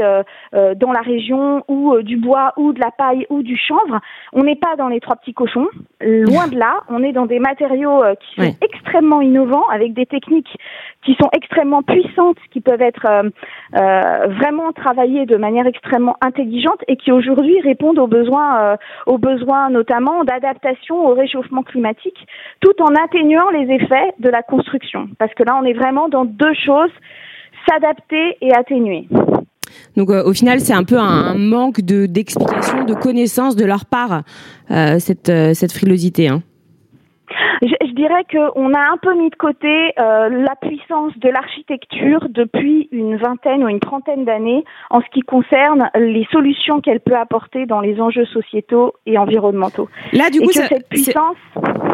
dans 0.52 0.92
la 0.92 1.00
région 1.00 1.64
ou 1.68 2.00
du 2.02 2.16
bois 2.16 2.52
ou 2.58 2.72
de 2.72 2.80
la 2.80 2.90
paille 2.90 3.26
ou 3.30 3.42
du 3.42 3.56
chanvre. 3.56 4.00
On 4.32 4.42
n'est 4.42 4.56
pas 4.56 4.76
dans 4.76 4.88
les 4.88 5.00
trois 5.00 5.16
petits 5.16 5.32
cochons, 5.32 5.68
loin 6.00 6.48
de 6.48 6.58
là. 6.58 6.80
On 6.88 7.02
est 7.02 7.12
dans 7.12 7.26
des 7.26 7.38
matériaux 7.38 8.02
euh, 8.02 8.14
qui 8.16 8.42
sont 8.42 8.56
extrêmement 8.62 9.20
innovants, 9.20 9.66
avec 9.72 9.94
des 9.94 10.06
techniques 10.06 10.58
qui 11.04 11.16
sont 11.20 11.30
extrêmement 11.32 11.82
puissantes, 11.82 12.36
qui 12.50 12.60
peuvent 12.60 12.82
être 12.82 13.06
euh, 13.08 13.30
euh, 13.76 14.26
vraiment 14.26 14.72
travaillées 14.72 15.24
de 15.24 15.36
manière 15.36 15.66
extrêmement 15.66 16.16
intelligente 16.20 16.82
et 16.88 16.96
qui 16.96 17.12
aujourd'hui 17.12 17.60
répondent 17.60 17.98
aux 17.98 18.08
besoins, 18.08 18.76
aux 19.06 19.18
besoins 19.18 19.70
notamment 19.70 20.24
d'adaptation 20.24 21.06
au 21.06 21.14
réchauffement 21.14 21.62
climatique, 21.62 22.26
tout 22.60 22.74
en 22.82 22.94
atténuant 23.02 23.50
les 23.50 23.72
effets 23.72 24.12
de 24.18 24.28
la 24.28 24.42
construction. 24.42 25.08
Parce 25.18 25.32
que 25.34 25.44
là, 25.44 25.58
on 25.60 25.64
est 25.64 25.72
vraiment 25.72 26.08
dans 26.08 26.24
deux 26.24 26.54
choses 26.54 26.90
s'adapter 27.68 28.36
et 28.40 28.52
atténuer. 28.54 29.06
Donc 29.96 30.10
euh, 30.10 30.22
au 30.24 30.32
final, 30.32 30.60
c'est 30.60 30.72
un 30.72 30.84
peu 30.84 30.98
un, 30.98 31.34
manque 31.34 31.80
de 31.80 32.06
d'explication, 32.06 32.84
de 32.84 32.94
connaissance 32.94 33.56
de 33.56 33.64
leur 33.64 33.84
part, 33.84 34.22
euh, 34.70 34.98
cette, 34.98 35.28
euh, 35.28 35.54
cette 35.54 35.72
frilosité. 35.72 36.28
Hein. 36.28 36.42
Je, 37.62 37.92
dirais 37.94 38.24
qu'on 38.30 38.72
a 38.72 38.78
un 38.78 38.96
peu 39.02 39.14
mis 39.18 39.30
de 39.30 39.34
côté 39.34 39.92
euh, 39.98 40.28
la 40.28 40.54
puissance 40.56 41.12
de 41.18 41.28
l'architecture 41.28 42.28
depuis 42.30 42.88
une 42.92 43.16
vingtaine 43.16 43.64
ou 43.64 43.68
une 43.68 43.80
trentaine 43.80 44.24
d'années 44.24 44.64
en 44.90 45.00
ce 45.00 45.06
qui 45.12 45.20
concerne 45.22 45.90
les 45.96 46.26
solutions 46.30 46.80
qu'elle 46.80 47.00
peut 47.00 47.16
apporter 47.16 47.66
dans 47.66 47.80
les 47.80 48.00
enjeux 48.00 48.26
sociétaux 48.26 48.94
et 49.06 49.18
environnementaux. 49.18 49.88
Là, 50.12 50.30
du 50.30 50.40
coup, 50.40 50.52
cette 50.52 50.88
puissance, 50.88 51.36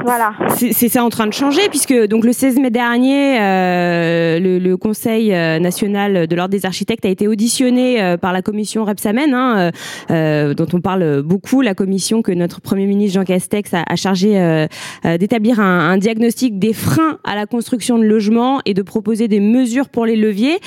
voilà. 0.05 0.33
C'est 0.49 0.89
ça 0.89 1.03
en 1.03 1.09
train 1.09 1.27
de 1.27 1.33
changer 1.33 1.69
puisque 1.71 1.95
donc 2.09 2.25
le 2.25 2.33
16 2.33 2.61
mai 2.61 2.71
dernier, 2.71 3.39
le, 3.39 4.75
Conseil 4.75 5.31
national 5.61 6.27
de 6.27 6.37
l'ordre 6.37 6.51
des 6.51 6.67
architectes 6.67 7.07
a 7.07 7.09
été 7.09 7.29
auditionné 7.29 8.17
par 8.21 8.33
la 8.33 8.43
commission 8.43 8.85
Repsamen, 8.85 9.33
hein, 9.33 9.71
dont 10.09 10.67
on 10.73 10.81
parle 10.81 11.23
beaucoup, 11.23 11.63
la 11.63 11.75
commission 11.75 12.23
que 12.23 12.33
notre 12.33 12.61
Premier 12.61 12.87
ministre 12.87 13.19
Jean 13.21 13.25
Castex 13.25 13.73
a, 13.73 13.85
a 13.89 13.97
chargé 13.97 14.67
d'établir 15.05 15.54
un, 15.61 15.91
un, 15.91 15.97
diagnostic 15.97 16.59
des 16.59 16.73
freins 16.73 17.19
à 17.25 17.35
la 17.35 17.47
construction 17.47 17.99
de 17.99 18.05
logements 18.05 18.61
et 18.65 18.75
de 18.75 18.83
proposer 18.83 19.29
des 19.29 19.41
mesures 19.41 19.89
pour 19.89 20.07
les 20.07 20.17
leviers. 20.17 20.59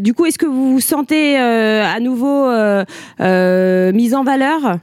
du 0.00 0.14
coup, 0.14 0.26
est-ce 0.26 0.38
que 0.38 0.46
vous 0.46 0.72
vous 0.72 0.80
sentez 0.80 1.36
à 1.36 2.00
nouveau 2.00 2.50
mise 3.18 4.14
en 4.14 4.24
valeur? 4.24 4.80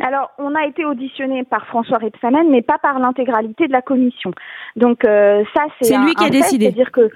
Alors, 0.00 0.30
on 0.38 0.54
a 0.54 0.64
été 0.66 0.84
auditionné 0.84 1.44
par 1.44 1.66
François 1.66 1.98
Repsamen, 1.98 2.48
mais 2.50 2.62
pas 2.62 2.78
par 2.78 2.98
l'intégralité 2.98 3.66
de 3.66 3.72
la 3.72 3.82
commission. 3.82 4.32
Donc, 4.76 5.04
euh, 5.04 5.44
ça, 5.54 5.64
c'est 5.80 5.96
lui 5.98 6.14
qui 6.14 6.24
a 6.24 6.30
décidé. 6.30 6.66
C'est-à-dire 6.66 6.90
que 6.90 7.10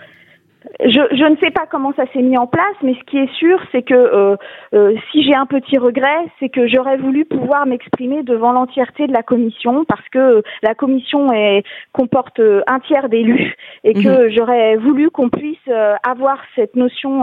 je, 0.80 1.00
je, 1.16 1.24
ne 1.24 1.36
sais 1.36 1.50
pas 1.50 1.66
comment 1.70 1.92
ça 1.94 2.04
s'est 2.12 2.22
mis 2.22 2.38
en 2.38 2.46
place, 2.46 2.76
mais 2.82 2.94
ce 2.94 3.04
qui 3.04 3.18
est 3.18 3.32
sûr, 3.34 3.60
c'est 3.70 3.82
que 3.82 3.94
euh, 3.94 4.36
euh, 4.74 4.94
si 5.10 5.22
j'ai 5.22 5.34
un 5.34 5.46
petit 5.46 5.76
regret, 5.78 6.26
c'est 6.40 6.48
que 6.48 6.66
j'aurais 6.66 6.96
voulu 6.96 7.24
pouvoir 7.24 7.66
m'exprimer 7.66 8.22
devant 8.22 8.52
l'entièreté 8.52 9.06
de 9.06 9.12
la 9.12 9.22
commission, 9.22 9.84
parce 9.84 10.08
que 10.08 10.42
la 10.62 10.74
commission 10.74 11.32
est, 11.32 11.64
comporte 11.92 12.40
un 12.66 12.80
tiers 12.80 13.08
d'élus, 13.08 13.54
et 13.84 13.92
que 13.94 14.26
mhm. 14.26 14.30
j'aurais 14.30 14.76
voulu 14.76 15.10
qu'on 15.10 15.28
puisse 15.28 15.58
euh, 15.68 15.94
avoir 16.02 16.38
cette 16.54 16.76
notion 16.76 17.20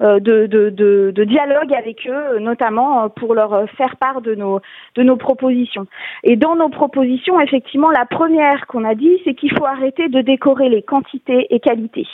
de, 0.00 0.18
de, 0.18 0.46
de, 0.46 1.10
de, 1.10 1.24
dialogue 1.24 1.74
avec 1.74 2.06
eux, 2.08 2.38
notamment 2.38 3.08
pour 3.08 3.34
leur 3.34 3.68
faire 3.70 3.96
part 3.96 4.20
de 4.20 4.34
nos, 4.34 4.60
de 4.94 5.02
nos 5.02 5.16
propositions. 5.16 5.86
Et 6.22 6.36
dans 6.36 6.54
nos 6.54 6.68
propositions, 6.68 7.40
effectivement, 7.40 7.90
la 7.90 8.06
première 8.06 8.66
qu'on 8.66 8.84
a 8.84 8.94
dit, 8.94 9.20
c'est 9.24 9.34
qu'il 9.34 9.52
faut 9.56 9.64
arrêter 9.64 10.08
de 10.08 10.20
décorer 10.20 10.68
les 10.68 10.82
quantités 10.82 11.46
et 11.50 11.60
qualités. 11.60 12.06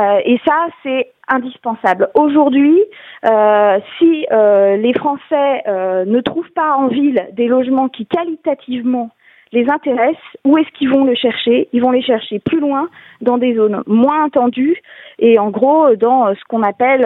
Euh, 0.00 0.20
et 0.24 0.38
ça, 0.46 0.66
c'est 0.82 1.12
indispensable. 1.28 2.08
Aujourd'hui, 2.14 2.80
euh, 3.26 3.78
si 3.98 4.26
euh, 4.32 4.76
les 4.76 4.94
Français 4.94 5.62
ne 5.66 6.20
trouvent 6.20 6.52
pas 6.52 6.76
en 6.76 6.88
ville 6.88 7.28
des 7.32 7.48
logements 7.48 7.88
qui 7.88 8.06
qualitativement 8.06 9.10
les 9.52 9.68
intéressent, 9.68 10.18
où 10.44 10.58
est-ce 10.58 10.68
qu'ils 10.76 10.90
vont 10.90 11.04
le 11.04 11.14
chercher? 11.14 11.68
Ils 11.72 11.82
vont 11.82 11.90
les 11.90 12.02
chercher 12.02 12.38
plus 12.38 12.60
loin, 12.60 12.88
dans 13.20 13.38
des 13.38 13.54
zones 13.54 13.82
moins 13.86 14.28
tendues, 14.28 14.80
et 15.18 15.38
en 15.38 15.50
gros 15.50 15.94
dans 15.96 16.34
ce 16.34 16.40
qu'on 16.48 16.62
appelle 16.62 17.00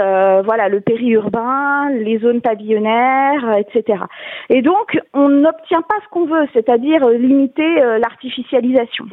voilà 0.45 0.69
le 0.69 0.81
périurbain, 0.81 1.89
les 1.91 2.19
zones 2.19 2.41
pavillonnaires, 2.41 3.57
etc. 3.57 4.05
Et 4.51 4.61
donc 4.63 4.99
on 5.15 5.29
n'obtient 5.29 5.83
pas 5.83 5.97
ce 6.05 6.09
qu'on 6.11 6.27
veut, 6.27 6.47
c'est-à-dire 6.53 7.09
limiter 7.09 7.75
l'artificialisation. 7.99 9.07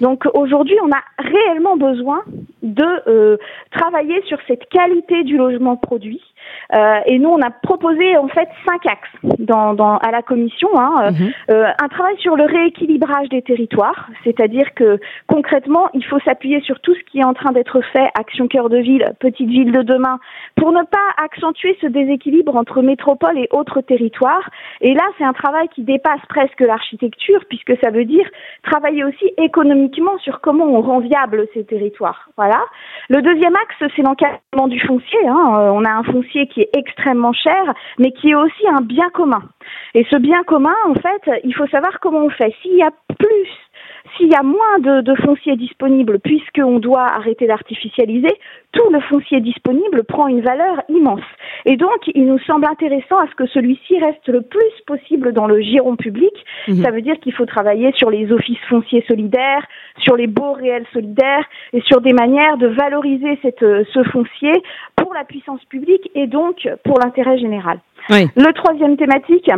Donc 0.00 0.24
aujourd'hui 0.34 0.76
on 0.82 0.90
a 0.90 1.02
réellement 1.18 1.76
besoin 1.76 2.22
de 2.62 2.84
euh, 3.08 3.36
travailler 3.70 4.22
sur 4.26 4.38
cette 4.46 4.68
qualité 4.68 5.22
du 5.24 5.36
logement 5.36 5.76
produit. 5.76 6.22
Euh, 6.74 7.00
et 7.06 7.18
nous, 7.18 7.28
on 7.28 7.40
a 7.40 7.50
proposé 7.50 8.16
en 8.16 8.28
fait 8.28 8.48
cinq 8.66 8.86
axes 8.86 9.36
dans, 9.38 9.74
dans 9.74 9.96
à 9.98 10.10
la 10.10 10.22
commission. 10.22 10.68
Hein, 10.76 10.94
euh, 11.00 11.10
mhm. 11.10 11.32
euh, 11.50 11.66
un 11.82 11.88
travail 11.88 12.16
sur 12.18 12.36
le 12.36 12.44
rééquilibrage 12.44 13.28
des 13.28 13.42
territoires, 13.42 14.08
c'est-à-dire 14.24 14.74
que 14.74 14.98
concrètement, 15.26 15.88
il 15.94 16.04
faut 16.04 16.18
s'appuyer 16.20 16.60
sur 16.60 16.80
tout 16.80 16.94
ce 16.94 17.00
qui 17.10 17.18
est 17.18 17.24
en 17.24 17.34
train 17.34 17.52
d'être 17.52 17.80
fait, 17.92 18.08
action 18.18 18.48
cœur 18.48 18.68
de 18.68 18.78
ville, 18.78 19.12
petite 19.20 19.48
ville 19.48 19.72
de 19.72 19.82
demain, 19.82 20.18
pour 20.56 20.72
ne 20.72 20.82
pas 20.82 21.22
accentuer 21.22 21.76
ce 21.80 21.86
déséquilibre 21.86 22.56
entre 22.56 22.82
métropole 22.82 23.38
et 23.38 23.48
autres 23.52 23.80
territoires. 23.80 24.48
Et 24.80 24.94
là, 24.94 25.04
c'est 25.18 25.24
un 25.24 25.32
travail 25.32 25.68
qui 25.68 25.82
dépasse 25.82 26.20
presque 26.28 26.60
l'architecture, 26.60 27.40
puisque 27.48 27.74
ça 27.82 27.90
veut 27.90 28.04
dire 28.04 28.28
travailler 28.62 29.04
aussi 29.04 29.32
économiquement 29.38 30.18
sur 30.18 30.40
comment 30.40 30.66
on 30.66 30.80
rend 30.80 31.00
viable 31.00 31.46
ces 31.54 31.64
territoires. 31.64 32.28
Voilà. 32.36 32.64
Le 33.08 33.22
deuxième 33.22 33.54
axe, 33.54 33.92
c'est 33.94 34.02
l'encadrement 34.02 34.68
du 34.68 34.80
foncier. 34.80 35.18
Hein. 35.28 35.70
On 35.72 35.84
a 35.84 35.90
un 35.90 36.02
foncier 36.02 36.46
qui 36.48 36.55
est 36.62 36.70
extrêmement 36.76 37.32
cher, 37.32 37.74
mais 37.98 38.12
qui 38.12 38.30
est 38.30 38.34
aussi 38.34 38.68
un 38.68 38.82
bien 38.82 39.08
commun. 39.10 39.42
Et 39.94 40.06
ce 40.10 40.16
bien 40.16 40.42
commun, 40.44 40.74
en 40.86 40.94
fait, 40.94 41.40
il 41.44 41.54
faut 41.54 41.66
savoir 41.68 41.98
comment 42.00 42.24
on 42.24 42.30
fait. 42.30 42.54
S'il 42.62 42.76
y 42.76 42.82
a 42.82 42.90
plus 43.18 43.48
s'il 44.16 44.28
y 44.28 44.34
a 44.34 44.42
moins 44.42 44.78
de, 44.80 45.00
de 45.02 45.14
foncier 45.16 45.56
disponible, 45.56 46.18
puisqu'on 46.18 46.78
doit 46.78 47.06
arrêter 47.06 47.46
d'artificialiser, 47.46 48.32
tout 48.72 48.90
le 48.90 49.00
foncier 49.00 49.40
disponible 49.40 50.04
prend 50.04 50.28
une 50.28 50.40
valeur 50.40 50.82
immense. 50.88 51.24
Et 51.64 51.76
donc, 51.76 52.08
il 52.14 52.26
nous 52.26 52.38
semble 52.40 52.66
intéressant 52.66 53.18
à 53.18 53.26
ce 53.28 53.34
que 53.34 53.46
celui-ci 53.46 53.98
reste 53.98 54.28
le 54.28 54.42
plus 54.42 54.72
possible 54.86 55.32
dans 55.32 55.46
le 55.46 55.60
giron 55.60 55.96
public. 55.96 56.32
Mhm. 56.68 56.82
Ça 56.82 56.90
veut 56.90 57.02
dire 57.02 57.18
qu'il 57.20 57.32
faut 57.32 57.46
travailler 57.46 57.92
sur 57.96 58.10
les 58.10 58.30
offices 58.32 58.58
fonciers 58.68 59.04
solidaires, 59.08 59.66
sur 59.98 60.16
les 60.16 60.26
baux 60.26 60.52
réels 60.52 60.86
solidaires 60.92 61.44
et 61.72 61.80
sur 61.82 62.00
des 62.00 62.12
manières 62.12 62.58
de 62.58 62.68
valoriser 62.68 63.38
cette, 63.42 63.60
ce 63.60 64.02
foncier 64.04 64.52
pour 64.96 65.14
la 65.14 65.24
puissance 65.24 65.64
publique 65.66 66.10
et 66.14 66.26
donc 66.26 66.68
pour 66.84 66.98
l'intérêt 67.00 67.38
général. 67.38 67.78
Le 68.08 68.52
troisième 68.52 68.96
thématique, 68.96 69.50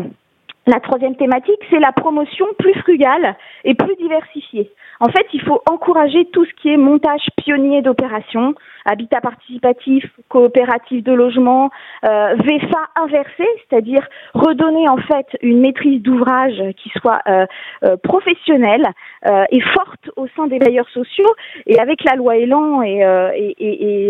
la 0.69 0.81
troisième 0.81 1.17
thématique, 1.17 1.61
c'est 1.71 1.79
la 1.79 1.93
promotion 1.93 2.47
plus 2.59 2.75
frugale 2.81 3.37
et 3.65 3.75
plus 3.75 3.97
diversifiée. 3.97 4.71
En 5.01 5.09
fait, 5.09 5.27
il 5.33 5.41
faut 5.43 5.63
encourager 5.71 6.27
tout 6.33 6.45
ce 6.45 6.53
qui 6.61 6.69
est 6.69 6.77
montage 6.77 7.25
pionnier 7.37 7.83
d'opérations, 7.83 8.55
habitat 8.85 9.21
participatif, 9.21 10.05
coopératif 10.29 11.05
de 11.05 11.13
logement, 11.13 11.71
euh, 12.05 12.35
VFA 12.35 12.81
inversé, 12.97 13.45
c'est-à-dire 13.69 14.07
redonner 14.35 14.89
en 14.89 14.97
fait 14.97 15.27
une 15.43 15.61
maîtrise 15.61 16.03
d'ouvrage 16.03 16.61
qui 16.83 16.91
soit 17.01 17.21
euh, 17.29 17.47
euh, 17.85 17.97
professionnelle 17.97 18.85
euh, 19.27 19.45
et 19.51 19.61
forte 19.61 20.11
au 20.17 20.27
sein 20.37 20.49
des 20.49 20.59
bailleurs 20.59 20.89
sociaux. 20.91 21.33
Et 21.67 21.79
avec 21.79 22.03
la 22.05 22.17
loi 22.17 22.37
Elan 22.37 22.83
et, 22.83 22.99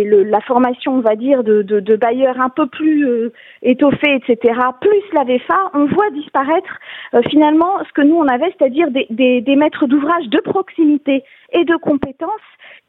la 0.08 0.40
formation, 0.40 0.94
on 0.94 1.00
va 1.00 1.14
dire, 1.14 1.44
de 1.44 1.96
bailleurs 1.96 2.40
un 2.40 2.48
peu 2.48 2.66
plus 2.66 3.30
étoffés, 3.62 4.14
etc., 4.16 4.58
plus 4.80 5.02
la 5.12 5.24
VFA, 5.24 5.70
on 5.74 5.86
voit 5.86 6.10
disparaître 6.10 6.47
finalement 7.30 7.78
ce 7.86 7.92
que 7.92 8.02
nous 8.02 8.16
on 8.16 8.26
avait, 8.26 8.52
c'est-à-dire 8.58 8.90
des, 8.90 9.06
des, 9.10 9.40
des 9.40 9.56
maîtres 9.56 9.86
d'ouvrage 9.86 10.28
de 10.28 10.40
proximité 10.40 11.24
et 11.52 11.64
de 11.64 11.76
compétences 11.76 12.30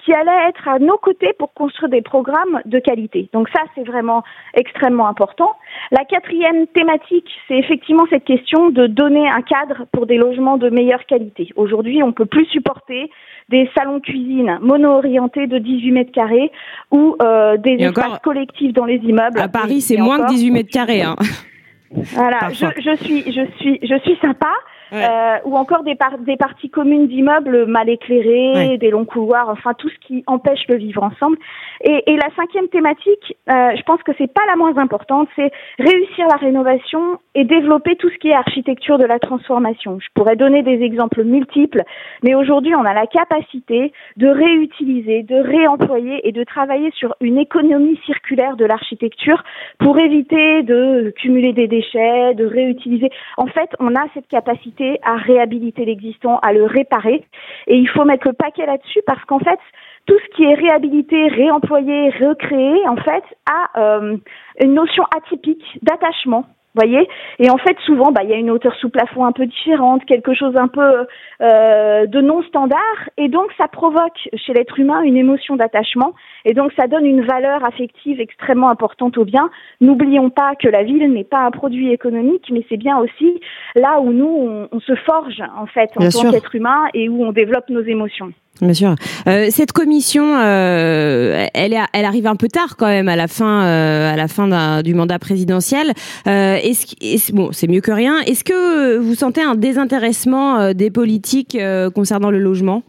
qui 0.03 0.13
allaient 0.13 0.49
être 0.49 0.67
à 0.67 0.79
nos 0.79 0.97
côtés 0.97 1.33
pour 1.37 1.53
construire 1.53 1.89
des 1.89 2.01
programmes 2.01 2.61
de 2.65 2.79
qualité. 2.79 3.29
Donc 3.33 3.49
ça, 3.49 3.61
c'est 3.75 3.83
vraiment 3.83 4.23
extrêmement 4.53 5.07
important. 5.07 5.51
La 5.91 6.05
quatrième 6.05 6.67
thématique, 6.67 7.27
c'est 7.47 7.57
effectivement 7.57 8.05
cette 8.09 8.23
question 8.23 8.69
de 8.69 8.87
donner 8.87 9.27
un 9.27 9.41
cadre 9.41 9.85
pour 9.91 10.05
des 10.05 10.17
logements 10.17 10.57
de 10.57 10.69
meilleure 10.69 11.05
qualité. 11.05 11.49
Aujourd'hui, 11.55 12.01
on 12.01 12.13
peut 12.13 12.25
plus 12.25 12.45
supporter 12.45 13.11
des 13.49 13.69
salons 13.77 13.99
cuisine 13.99 14.59
mono-orientés 14.61 15.47
de 15.47 15.57
18 15.57 15.91
mètres 15.91 16.11
carrés 16.11 16.51
ou 16.91 17.15
euh, 17.21 17.57
des 17.57 17.73
espaces 17.73 18.19
collectifs 18.19 18.73
dans 18.73 18.85
les 18.85 18.97
immeubles. 18.97 19.39
À 19.39 19.47
Paris, 19.49 19.81
c'est 19.81 19.97
moins 19.97 20.19
que 20.19 20.29
18 20.29 20.51
mètres 20.51 20.71
carrés. 20.71 21.01
Hein. 21.01 21.15
Voilà, 21.91 22.50
je, 22.51 22.65
je, 22.77 22.96
suis, 23.03 23.24
je 23.31 23.46
suis, 23.58 23.79
je 23.81 24.00
suis 24.00 24.17
sympa. 24.22 24.53
Euh, 24.91 25.38
ou 25.46 25.55
encore 25.55 25.84
des, 25.84 25.96
des 26.22 26.38
parties 26.38 26.69
communes 26.69 27.08
d'immeubles 27.08 27.65
mal 27.67 27.89
éclairées, 27.89 28.77
des 28.77 28.89
longs 28.89 29.05
couloirs, 29.05 29.50
enfin 29.50 29.74
tout 29.75 29.89
ce 29.89 30.00
qui 30.00 30.24
empêche 30.25 30.67
le 30.67 30.77
vivre 30.77 31.03
ensemble. 31.03 31.38
Et, 31.81 32.12
et 32.12 32.15
la 32.15 32.29
cinquième 32.36 32.67
thématique, 32.69 33.38
euh, 33.50 33.75
je 33.75 33.84
pense 33.84 34.01
que 34.03 34.12
c'est 34.17 34.34
pas 34.34 34.46
la 34.48 34.55
moins 34.55 34.77
importante, 34.77 35.29
c'est 35.36 35.51
réussir 35.77 36.27
la 36.27 36.38
rénovation 36.38 37.19
et 37.36 37.43
développer 37.43 37.96
tout 37.98 38.10
ce 38.10 38.17
qui 38.17 38.29
est 38.29 38.34
architecture 38.34 38.98
de 38.98 39.05
la 39.05 39.19
transformation. 39.19 40.00
Je 40.00 40.08
pourrais 40.15 40.36
donner 40.36 40.63
des 40.63 40.81
exemples 40.81 41.24
multiples, 41.24 41.84
mais 42.24 42.34
aujourd'hui 42.34 42.74
on 42.75 42.84
a 42.84 42.93
la 42.93 43.05
capacité 43.05 43.93
de 44.17 44.27
réutiliser, 44.27 45.24
de 45.24 45.36
réemployer 45.36 46.27
et 46.27 46.31
de 46.31 46.43
travailler 46.43 46.91
sur 46.96 47.15
une 47.22 47.38
économie 47.38 48.00
circulaire 48.05 48.55
de 48.55 48.65
l'architecture 48.65 49.43
pour 49.77 50.00
éviter 50.00 50.63
de 50.63 51.13
cumuler 51.17 51.53
des 51.53 51.67
déchets, 51.67 52.34
de 52.34 52.46
réutiliser. 52.46 53.10
En 53.38 53.48
fait, 53.48 53.69
on 53.79 53.96
a 53.96 54.05
cette 54.13 54.27
capacité 54.27 54.78
à 55.03 55.15
réhabiliter 55.15 55.86
l'existant, 55.86 56.39
à 56.39 56.53
le 56.53 56.65
réparer. 56.65 57.25
Et 57.67 57.77
il 57.77 57.88
faut 57.89 58.05
mettre 58.05 58.27
le 58.27 58.33
paquet 58.33 58.65
là-dessus 58.65 59.01
parce 59.05 59.24
qu'en 59.25 59.39
fait, 59.39 59.59
tout 60.05 60.17
ce 60.17 60.36
qui 60.36 60.43
est 60.43 60.55
réhabilité, 60.55 61.27
réemployé, 61.27 62.09
recréé, 62.09 62.88
en 62.88 62.98
fait, 62.98 63.24
a 63.50 63.79
euh, 63.79 64.17
une 64.62 64.74
notion 64.74 65.03
atypique 65.15 65.63
d'attachement 65.83 66.45
voyez 66.79 67.07
Et 67.39 67.50
en 67.50 67.57
fait, 67.57 67.77
souvent, 67.86 68.12
bah, 68.12 68.21
il 68.24 68.29
y 68.29 68.33
a 68.33 68.38
une 68.38 68.51
hauteur 68.51 68.75
sous 68.75 68.89
plafond 68.89 69.25
un 69.25 69.31
peu 69.31 69.45
différente, 69.45 70.05
quelque 70.05 70.33
chose 70.33 70.55
un 70.55 70.67
peu 70.67 71.05
euh, 71.41 72.05
de 72.05 72.21
non 72.21 72.41
standard, 72.43 73.09
et 73.17 73.27
donc 73.27 73.51
ça 73.57 73.67
provoque 73.67 74.29
chez 74.33 74.53
l'être 74.53 74.79
humain 74.79 75.01
une 75.01 75.17
émotion 75.17 75.55
d'attachement, 75.55 76.13
et 76.45 76.53
donc 76.53 76.71
ça 76.77 76.88
donne 76.88 77.05
une 77.05 77.21
valeur 77.21 77.63
affective 77.65 78.19
extrêmement 78.19 78.69
importante 78.69 79.17
au 79.17 79.25
bien. 79.25 79.50
N'oublions 79.81 80.29
pas 80.29 80.55
que 80.55 80.67
la 80.67 80.83
ville 80.83 81.12
n'est 81.12 81.24
pas 81.24 81.39
un 81.39 81.51
produit 81.51 81.91
économique, 81.91 82.50
mais 82.51 82.65
c'est 82.69 82.77
bien 82.77 82.98
aussi 82.98 83.41
là 83.75 84.00
où 84.00 84.12
nous 84.12 84.67
on, 84.71 84.79
se 84.79 84.95
forge 84.95 85.43
en 85.57 85.65
fait 85.65 85.91
en 85.98 86.09
tant 86.09 86.31
qu'être 86.31 86.55
humain 86.55 86.86
et 86.93 87.09
où 87.09 87.25
on 87.25 87.31
développe 87.31 87.69
nos 87.69 87.81
émotions. 87.81 88.31
Bien 88.62 88.74
sûr. 88.74 88.96
Euh, 89.27 89.48
cette 89.51 89.72
commission, 89.72 90.38
euh, 90.38 91.48
elle, 91.53 91.74
est, 91.74 91.79
elle 91.94 92.03
arrive 92.03 92.27
un 92.27 92.36
peu 92.36 92.50
tard 92.50 92.75
quand 92.77 92.88
même 92.88 93.08
à 93.08 93.15
la 93.15 93.27
fin, 93.29 93.63
euh, 93.63 94.13
à 94.13 94.18
la 94.18 94.27
fin 94.27 94.82
du 94.82 94.94
mandat 94.94 95.18
présidentiel. 95.18 95.94
Euh, 96.27 96.56
est-ce, 96.56 96.94
est 97.00 97.32
bon, 97.34 97.51
c'est 97.53 97.68
mieux 97.68 97.79
que 97.79 97.91
rien. 97.91 98.20
Est-ce 98.22 98.44
que 98.44 98.98
vous 98.98 99.15
sentez 99.15 99.41
un 99.41 99.56
désintéressement 99.56 100.60
euh, 100.60 100.74
des 100.74 100.91
politiques 100.91 101.58
concernant 101.96 102.32
le 102.32 102.39
logement? 102.39 102.84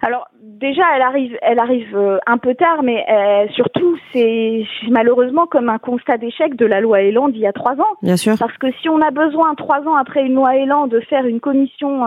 Alors 0.00 0.28
déjà, 0.58 0.82
elle 0.94 1.02
arrive, 1.02 1.36
elle 1.42 1.58
arrive 1.58 1.96
euh, 1.96 2.18
un 2.26 2.38
peu 2.38 2.54
tard, 2.54 2.82
mais 2.82 3.04
euh, 3.08 3.46
surtout, 3.54 3.96
c'est 4.12 4.64
malheureusement 4.90 5.46
comme 5.46 5.68
un 5.68 5.78
constat 5.78 6.18
d'échec 6.18 6.56
de 6.56 6.66
la 6.66 6.80
loi 6.80 7.02
Elan 7.02 7.28
d'il 7.28 7.40
y 7.40 7.46
a 7.46 7.52
trois 7.52 7.74
ans. 7.74 7.96
Bien 8.02 8.16
sûr. 8.16 8.34
Parce 8.38 8.56
que 8.58 8.66
si 8.80 8.88
on 8.88 9.00
a 9.00 9.10
besoin 9.10 9.54
trois 9.54 9.80
ans 9.86 9.94
après 9.94 10.24
une 10.24 10.34
loi 10.34 10.56
Elan 10.56 10.86
de 10.86 11.00
faire 11.00 11.26
une 11.26 11.40
commission 11.40 12.04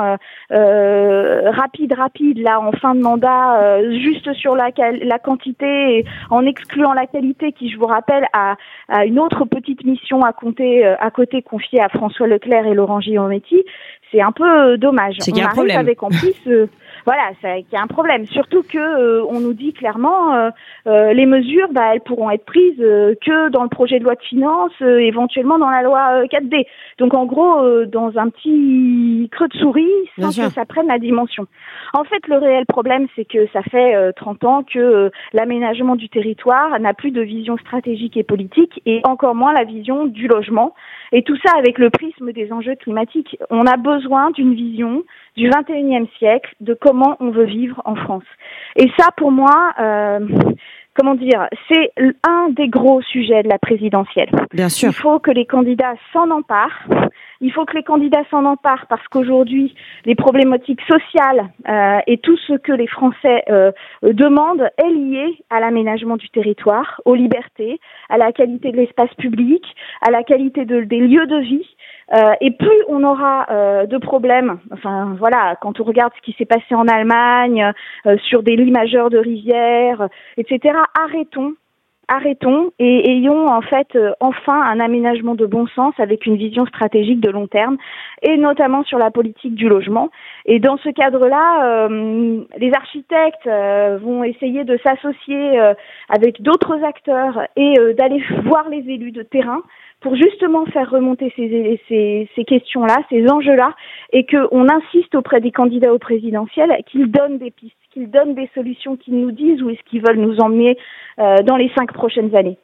euh, 0.51 1.51
rapide, 1.51 1.93
rapide, 1.93 2.39
là 2.39 2.59
en 2.59 2.71
fin 2.73 2.95
de 2.95 3.01
mandat, 3.01 3.81
juste 3.91 4.33
sur 4.33 4.55
la, 4.55 4.69
la 4.77 5.19
quantité, 5.19 5.99
et 5.99 6.05
en 6.29 6.45
excluant 6.45 6.93
la 6.93 7.07
qualité, 7.07 7.51
qui, 7.53 7.69
je 7.69 7.77
vous 7.77 7.87
rappelle, 7.87 8.27
a, 8.33 8.55
a 8.89 9.05
une 9.05 9.19
autre 9.19 9.45
petite 9.45 9.85
mission 9.85 10.21
à 10.21 10.33
compter 10.33 10.85
à 10.85 11.11
côté 11.11 11.41
confiée 11.41 11.81
à 11.81 11.89
François 11.89 12.27
Leclerc 12.27 12.65
et 12.67 12.73
Laurent 12.73 13.01
Giacometti, 13.01 13.63
c'est 14.11 14.21
un 14.21 14.31
peu 14.31 14.77
dommage. 14.77 15.15
C'est 15.19 15.31
qu'il 15.31 15.41
y 15.41 15.45
a 15.45 15.49
un 15.49 15.53
problème. 15.53 15.77
avec 15.77 16.03
en 16.03 16.09
plus 16.09 16.35
voilà, 17.05 17.31
qu'il 17.41 17.73
y 17.73 17.77
a 17.77 17.81
un 17.81 17.87
problème. 17.87 18.25
Surtout 18.27 18.63
que 18.63 18.77
euh, 18.77 19.25
on 19.29 19.39
nous 19.39 19.53
dit 19.53 19.73
clairement 19.73 20.33
euh, 20.33 20.49
euh, 20.87 21.13
les 21.13 21.25
mesures, 21.25 21.69
bah, 21.71 21.93
elles 21.93 22.01
pourront 22.01 22.29
être 22.29 22.45
prises 22.45 22.77
que 22.77 23.49
dans 23.49 23.63
le 23.63 23.69
projet 23.69 23.99
de 23.99 24.03
loi 24.03 24.15
de 24.15 24.21
finances, 24.21 24.79
éventuellement 24.81 25.57
dans 25.57 25.69
la 25.69 25.81
loi 25.81 26.23
4D. 26.25 26.65
Donc 26.97 27.13
en 27.13 27.25
gros, 27.25 27.85
dans 27.85 28.17
un 28.17 28.29
petit 28.29 29.29
creux 29.31 29.47
de 29.47 29.57
souris, 29.57 29.87
sans 30.19 30.29
que 30.29 30.53
ça 30.53 30.65
prenne 30.65 30.87
la 30.87 30.99
dimension. 30.99 31.47
En 31.93 32.03
fait, 32.03 32.27
le 32.27 32.37
réel 32.37 32.65
problème, 32.65 33.07
c'est 33.15 33.25
que 33.25 33.47
ça 33.53 33.61
fait 33.63 34.13
30 34.13 34.43
ans 34.43 34.63
que 34.63 35.11
l'aménagement 35.33 35.95
du 35.95 36.09
territoire 36.09 36.79
n'a 36.79 36.93
plus 36.93 37.11
de 37.11 37.21
vision 37.21 37.57
stratégique 37.57 38.17
et 38.17 38.23
politique, 38.23 38.81
et 38.85 39.01
encore 39.03 39.35
moins 39.35 39.53
la 39.53 39.63
vision 39.63 40.05
du 40.05 40.27
logement. 40.27 40.73
Et 41.11 41.23
tout 41.23 41.35
ça 41.45 41.53
avec 41.57 41.77
le 41.77 41.89
prisme 41.89 42.31
des 42.31 42.51
enjeux 42.53 42.75
climatiques. 42.75 43.37
On 43.49 43.65
a 43.65 43.77
besoin 43.77 44.31
d'une 44.31 44.53
vision 44.53 45.03
du 45.35 45.49
21e 45.49 46.07
siècle 46.17 46.53
de 46.61 46.73
comment 46.73 46.90
on 47.19 47.31
veut 47.31 47.45
vivre 47.45 47.81
en 47.85 47.95
France. 47.95 48.23
Et 48.75 48.89
ça, 48.97 49.09
pour 49.17 49.31
moi, 49.31 49.73
euh, 49.79 50.19
comment 50.95 51.15
dire, 51.15 51.47
c'est 51.69 51.91
un 52.27 52.49
des 52.49 52.67
gros 52.67 53.01
sujets 53.01 53.43
de 53.43 53.49
la 53.49 53.59
présidentielle. 53.59 54.29
Bien 54.53 54.69
sûr. 54.69 54.89
Il 54.89 54.95
faut 54.95 55.19
que 55.19 55.31
les 55.31 55.45
candidats 55.45 55.93
s'en 56.13 56.29
emparent. 56.29 56.87
Il 57.41 57.51
faut 57.51 57.65
que 57.65 57.75
les 57.75 57.83
candidats 57.83 58.23
s'en 58.29 58.45
emparent 58.45 58.85
parce 58.87 59.05
qu'aujourd'hui, 59.07 59.73
les 60.05 60.13
problématiques 60.13 60.81
sociales 60.81 61.49
euh, 61.67 61.97
et 62.05 62.19
tout 62.19 62.37
ce 62.37 62.53
que 62.53 62.71
les 62.71 62.85
Français 62.85 63.43
euh, 63.49 63.71
demandent 64.03 64.69
est 64.77 64.91
lié 64.91 65.43
à 65.49 65.59
l'aménagement 65.59 66.17
du 66.17 66.29
territoire, 66.29 67.01
aux 67.05 67.15
libertés, 67.15 67.79
à 68.09 68.19
la 68.19 68.31
qualité 68.31 68.71
de 68.71 68.77
l'espace 68.77 69.13
public, 69.15 69.63
à 70.05 70.11
la 70.11 70.23
qualité 70.23 70.65
de, 70.65 70.81
des 70.81 70.99
lieux 70.99 71.25
de 71.25 71.39
vie. 71.39 71.67
Euh, 72.13 72.33
et 72.41 72.51
plus 72.51 72.83
on 72.87 73.03
aura 73.03 73.47
de 73.85 73.97
problèmes, 73.97 74.59
enfin 74.71 75.15
voilà, 75.17 75.55
quand 75.61 75.79
on 75.79 75.83
regarde 75.83 76.11
ce 76.17 76.21
qui 76.21 76.35
s'est 76.37 76.45
passé 76.45 76.75
en 76.75 76.87
Allemagne, 76.87 77.71
sur 78.23 78.43
des 78.43 78.55
lits 78.55 78.71
majeurs 78.71 79.09
de 79.09 79.17
rivières, 79.17 80.09
etc., 80.37 80.75
arrêtons 81.01 81.53
arrêtons 82.11 82.71
et 82.77 83.11
ayons 83.11 83.47
en 83.47 83.61
fait 83.61 83.97
enfin 84.19 84.61
un 84.61 84.79
aménagement 84.79 85.35
de 85.35 85.45
bon 85.45 85.65
sens 85.67 85.93
avec 85.97 86.25
une 86.25 86.35
vision 86.35 86.65
stratégique 86.65 87.21
de 87.21 87.29
long 87.29 87.47
terme 87.47 87.77
et 88.21 88.37
notamment 88.37 88.83
sur 88.83 88.97
la 88.97 89.11
politique 89.11 89.55
du 89.55 89.69
logement. 89.69 90.09
Et 90.45 90.59
dans 90.59 90.77
ce 90.77 90.89
cadre-là, 90.89 91.87
les 92.57 92.71
architectes 92.73 93.47
vont 94.03 94.23
essayer 94.23 94.63
de 94.63 94.77
s'associer 94.83 95.59
avec 96.09 96.41
d'autres 96.41 96.83
acteurs 96.83 97.47
et 97.55 97.73
d'aller 97.97 98.23
voir 98.45 98.69
les 98.69 98.79
élus 98.89 99.11
de 99.11 99.23
terrain 99.23 99.61
pour 100.01 100.15
justement 100.15 100.65
faire 100.65 100.89
remonter 100.89 101.31
ces 101.37 102.45
questions-là, 102.45 102.97
ces 103.09 103.29
enjeux-là, 103.29 103.73
et 104.11 104.25
qu'on 104.25 104.67
insiste 104.67 105.15
auprès 105.15 105.39
des 105.39 105.51
candidats 105.51 105.93
au 105.93 105.99
présidentiel 105.99 106.75
qu'ils 106.87 107.09
donnent 107.09 107.37
des 107.37 107.51
pistes, 107.51 107.75
qu'ils 107.91 108.09
donnent 108.09 108.35
des 108.35 108.49
solutions, 108.53 108.95
qu'ils 108.95 109.19
nous 109.19 109.31
disent 109.31 109.61
où 109.61 109.69
est-ce 109.69 109.81
qu'ils 109.89 110.01
veulent 110.01 110.19
nous 110.19 110.39
emmener 110.39 110.77
euh, 111.19 111.37
dans 111.43 111.57
les 111.57 111.69
cinq 111.77 111.91
prochaines 111.93 112.35
années. 112.35 112.57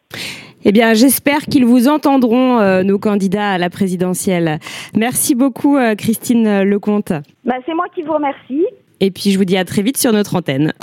Eh 0.66 0.72
bien, 0.72 0.94
j'espère 0.94 1.42
qu'ils 1.42 1.66
vous 1.66 1.88
entendront, 1.88 2.60
euh, 2.60 2.84
nos 2.84 2.98
candidats 2.98 3.52
à 3.52 3.58
la 3.58 3.70
présidentielle. 3.70 4.60
Merci 4.96 5.36
beaucoup, 5.36 5.78
euh, 5.78 5.96
Christine 5.96 6.64
Lecomte. 6.64 7.14
Bah, 7.46 7.56
C'est 7.66 7.74
moi 7.74 7.86
qui 7.94 8.02
vous 8.02 8.14
remercie. 8.14 8.66
Et 9.00 9.12
puis, 9.12 9.32
je 9.32 9.38
vous 9.38 9.46
dis 9.46 9.58
à 9.58 9.66
très 9.66 9.82
vite 9.82 9.98
sur 9.98 10.12
notre 10.12 10.36
antenne. 10.36 10.74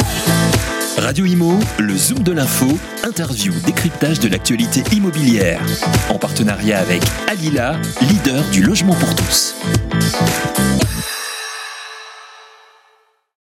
Radio 0.97 1.25
Imo, 1.25 1.59
le 1.81 1.95
Zoom 1.95 2.23
de 2.23 2.33
l'info, 2.33 2.67
interview, 3.05 3.53
décryptage 3.67 4.21
de 4.21 4.29
l'actualité 4.29 4.81
immobilière. 4.95 5.61
En 6.09 6.19
partenariat 6.19 6.79
avec 6.79 7.03
Alila, 7.29 7.73
leader 8.01 8.45
du 8.53 8.63
logement 8.63 8.95
pour 8.95 9.15
tous. 9.17 9.57